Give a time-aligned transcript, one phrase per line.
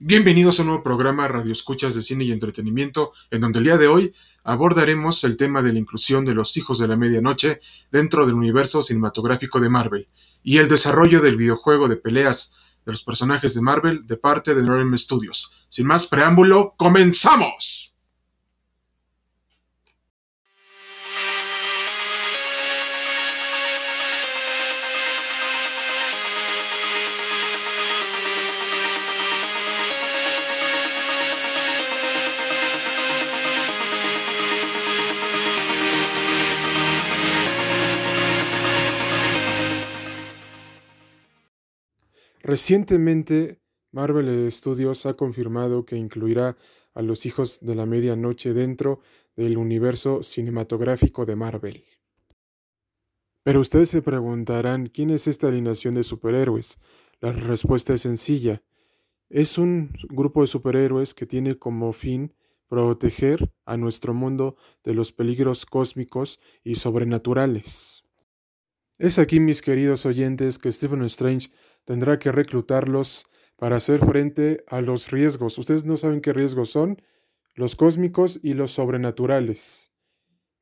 [0.00, 3.78] Bienvenidos a un nuevo programa Radio Escuchas de Cine y Entretenimiento, en donde el día
[3.78, 7.58] de hoy abordaremos el tema de la inclusión de los hijos de la medianoche
[7.90, 10.08] dentro del universo cinematográfico de Marvel
[10.44, 12.54] y el desarrollo del videojuego de peleas
[12.86, 15.66] de los personajes de Marvel de parte de NetherRealm Studios.
[15.68, 17.97] Sin más preámbulo, ¡comenzamos!
[42.42, 43.60] Recientemente,
[43.90, 46.56] Marvel Studios ha confirmado que incluirá
[46.94, 49.00] a los hijos de la medianoche dentro
[49.36, 51.84] del universo cinematográfico de Marvel.
[53.44, 56.78] Pero ustedes se preguntarán, ¿quién es esta alineación de superhéroes?
[57.20, 58.62] La respuesta es sencilla.
[59.30, 62.34] Es un grupo de superhéroes que tiene como fin
[62.68, 68.07] proteger a nuestro mundo de los peligros cósmicos y sobrenaturales.
[68.98, 71.50] Es aquí, mis queridos oyentes, que Stephen Strange
[71.84, 75.56] tendrá que reclutarlos para hacer frente a los riesgos.
[75.56, 77.00] Ustedes no saben qué riesgos son,
[77.54, 79.92] los cósmicos y los sobrenaturales.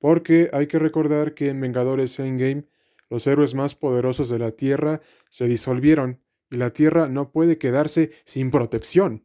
[0.00, 2.66] Porque hay que recordar que en Vengadores Endgame
[3.08, 8.10] los héroes más poderosos de la Tierra se disolvieron y la Tierra no puede quedarse
[8.24, 9.24] sin protección.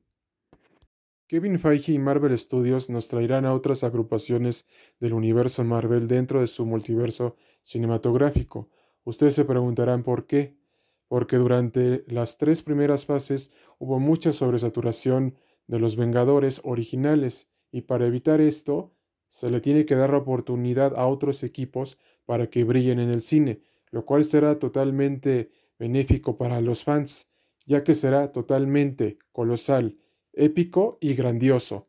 [1.25, 4.67] Kevin Feige y Marvel Studios nos traerán a otras agrupaciones
[4.99, 8.69] del universo Marvel dentro de su multiverso cinematográfico.
[9.09, 10.55] Ustedes se preguntarán por qué
[11.07, 15.35] porque durante las tres primeras fases hubo mucha sobresaturación
[15.65, 18.93] de los Vengadores originales y para evitar esto
[19.27, 23.23] se le tiene que dar la oportunidad a otros equipos para que brillen en el
[23.23, 27.31] cine, lo cual será totalmente benéfico para los fans,
[27.65, 29.97] ya que será totalmente colosal,
[30.33, 31.88] épico y grandioso.